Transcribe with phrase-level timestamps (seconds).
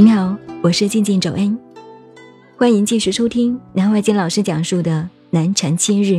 [0.00, 1.58] 您好，我是静静周恩，
[2.56, 4.92] 欢迎继续收听南怀瑾老师讲述的
[5.30, 6.14] 《南禅七日》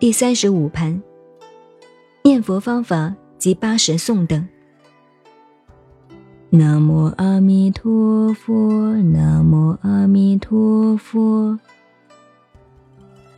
[0.00, 1.00] 第三十五盘
[2.24, 4.48] 念佛方法及八十颂等。
[6.50, 11.56] 南无阿弥陀佛，南无阿弥陀佛。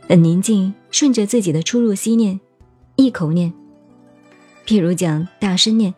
[0.09, 2.39] 很宁静，顺着自己的出入心念，
[2.95, 3.53] 一口念。
[4.65, 5.93] 譬如讲大声念。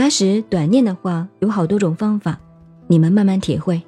[0.00, 2.40] 假使短念的话，有好多种方法，
[2.86, 3.82] 你们慢慢体会。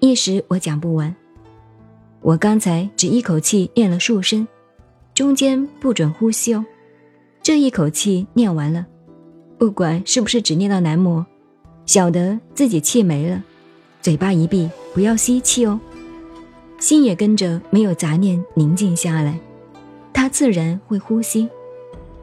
[0.00, 1.14] 一时我讲不完。
[2.22, 4.48] 我刚才只一口气念了数声，
[5.14, 6.64] 中间不准呼吸哦。
[7.40, 8.84] 这一口气念完了，
[9.56, 11.24] 不管是不是只念到南摩，
[11.86, 13.40] 晓得自己气没了，
[14.02, 15.78] 嘴巴一闭，不要吸气哦。
[16.80, 19.38] 心也跟着没有杂念宁静下来，
[20.12, 21.48] 它自然会呼吸，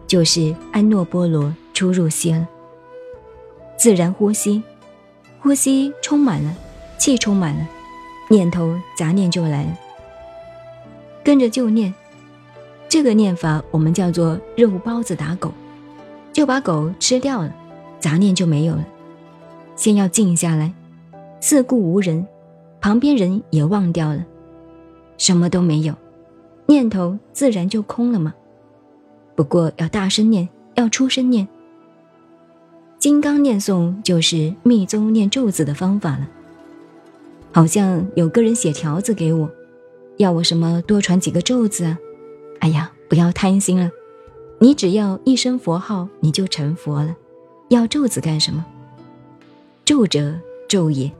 [0.05, 2.45] 就是安诺波罗出入息了。
[3.81, 4.61] 自然呼吸，
[5.39, 6.55] 呼吸充满了，
[6.99, 7.67] 气充满了，
[8.29, 9.75] 念头杂念就来了。
[11.23, 11.91] 跟着就念，
[12.88, 15.51] 这个念法我们叫做肉包子打狗，
[16.31, 17.51] 就把狗吃掉了，
[17.99, 18.85] 杂念就没有了。
[19.75, 20.71] 先要静下来，
[21.39, 22.23] 四顾无人，
[22.79, 24.23] 旁边人也忘掉了，
[25.17, 25.95] 什么都没有，
[26.67, 28.31] 念头自然就空了嘛。
[29.35, 31.47] 不过要大声念，要出声念。
[33.02, 36.30] 金刚念诵就是密宗念咒子的方法了。
[37.52, 39.49] 好像有个人写条子给我，
[40.17, 41.97] 要我什么多传几个咒子啊？
[42.59, 43.89] 哎呀，不要贪心了，
[44.59, 47.16] 你只要一声佛号，你就成佛了。
[47.69, 48.63] 要咒子干什么？
[49.83, 50.35] 咒者
[50.69, 51.11] 咒也，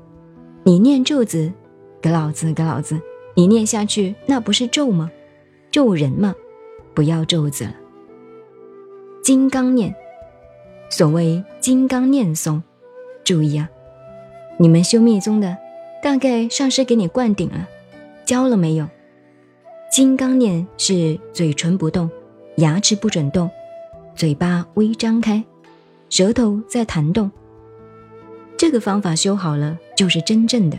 [0.62, 1.52] 你念咒子，
[2.00, 3.02] 给老子给老子，
[3.34, 5.10] 你念下去那不是咒吗？
[5.72, 6.36] 咒人吗？
[6.94, 7.74] 不要咒子了，
[9.24, 9.92] 金刚念。
[10.92, 12.62] 所谓金刚念诵，
[13.24, 13.70] 注意啊！
[14.60, 15.58] 你们修密宗的，
[16.04, 17.66] 大概上师给你灌顶了，
[18.26, 18.86] 教了没有？
[19.90, 22.12] 金刚念是嘴唇不动，
[22.58, 23.50] 牙齿不准动，
[24.18, 25.42] 嘴巴微张开，
[26.10, 27.32] 舌头在弹动。
[28.58, 30.78] 这个方法修好了，就是真正的。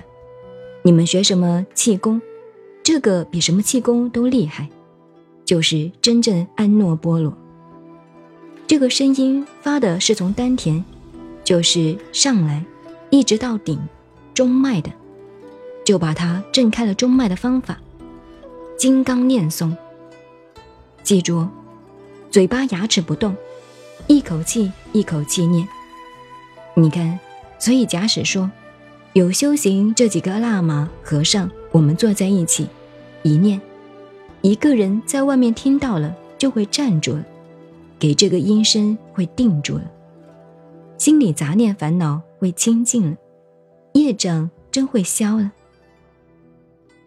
[0.82, 2.20] 你们学什么气功？
[2.82, 4.68] 这个比什么气功都厉害，
[5.46, 7.34] 就是真正安诺波罗。
[8.72, 10.82] 这个声音发的是从丹田，
[11.44, 12.64] 就是上来，
[13.10, 13.78] 一直到顶，
[14.32, 14.90] 中脉的，
[15.84, 17.78] 就把它震开了中脉的方法。
[18.78, 19.76] 金刚念诵，
[21.02, 21.46] 记住，
[22.30, 23.36] 嘴巴牙齿不动，
[24.06, 25.68] 一口气一口气念。
[26.72, 27.20] 你看，
[27.58, 28.50] 所以假使说
[29.12, 32.66] 有修行这几个喇嘛和尚，我们坐在一起，
[33.22, 33.60] 一念，
[34.40, 37.22] 一个人在外面听到了，就会站住了。
[38.02, 39.88] 给这个音声会定住了，
[40.98, 43.16] 心里杂念烦恼会清净了，
[43.92, 45.52] 业障真会消了。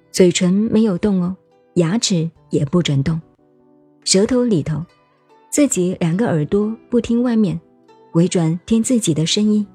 [0.09, 1.35] 嘴唇没有动哦，
[1.73, 3.19] 牙齿也不准动，
[4.05, 4.85] 舌头里头，
[5.49, 7.59] 自己两个耳朵不听外面，
[8.13, 9.67] 回转听自己的声音。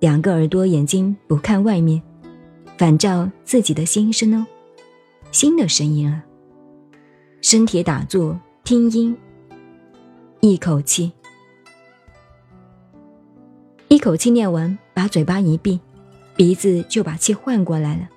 [0.00, 2.02] 两个耳朵眼睛不看外面，
[2.76, 4.44] 反照自己的心声哦，
[5.30, 6.24] 心的声音啊。
[7.40, 9.16] 身体打坐听音。
[10.42, 11.12] 一口气，
[13.88, 15.78] 一口气念完，把嘴巴一闭，
[16.34, 18.08] 鼻子就把气换过来了。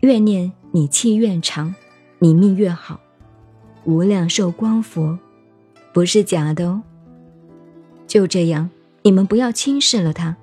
[0.00, 1.74] 越念你气越长，
[2.18, 3.00] 你命越好。
[3.84, 5.18] 无量寿光佛，
[5.94, 6.82] 不是假的哦。
[8.06, 8.68] 就这样，
[9.00, 10.36] 你们不要轻视了他。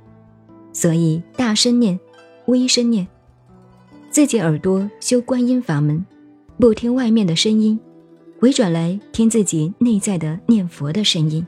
[0.74, 2.00] 所以大声念，
[2.48, 3.08] 微声念，
[4.10, 6.04] 自己耳朵修观音法门，
[6.58, 7.80] 不听外面的声音。
[8.42, 11.46] 回转来听自己内在的念佛的声音，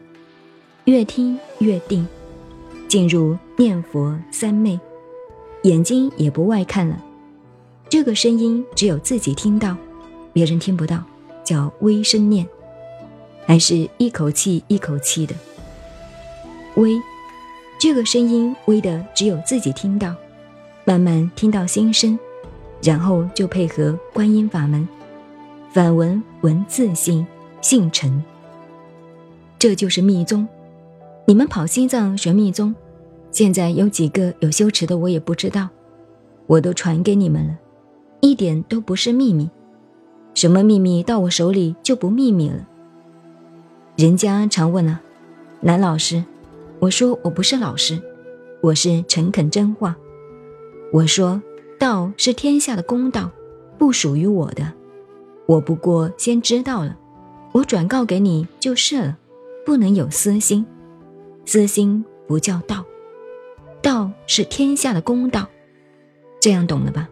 [0.85, 2.07] 越听越定，
[2.87, 4.79] 进入念佛三昧，
[5.63, 7.03] 眼睛也不外看了。
[7.89, 9.75] 这个声音只有自己听到，
[10.33, 11.03] 别人听不到，
[11.43, 12.47] 叫微声念，
[13.47, 15.33] 还是一口气一口气的
[16.75, 16.95] 微。
[17.79, 20.13] 这个声音微的只有自己听到，
[20.85, 22.19] 慢慢听到心声，
[22.83, 24.87] 然后就配合观音法门。
[25.71, 27.25] 反文文字性
[27.61, 28.21] 性陈，
[29.57, 30.45] 这就是密宗。
[31.25, 32.75] 你们跑西藏学密宗，
[33.31, 35.69] 现在有几个有修持的，我也不知道。
[36.47, 37.57] 我都传给你们了，
[38.19, 39.49] 一点都不是秘密。
[40.33, 42.67] 什么秘密到我手里就不秘密了。
[43.95, 44.99] 人家常问啊，
[45.61, 46.25] 男老师，
[46.79, 48.01] 我说我不是老师，
[48.59, 49.95] 我是诚恳真话。
[50.91, 51.41] 我说
[51.79, 53.31] 道是天下的公道，
[53.77, 54.73] 不属于我的。
[55.45, 56.97] 我不过先知道了，
[57.51, 59.17] 我转告给你就是了，
[59.65, 60.65] 不能有私心，
[61.45, 62.85] 私心不叫道。
[63.81, 65.47] 道是天下的公道，
[66.39, 67.09] 这样懂了吧？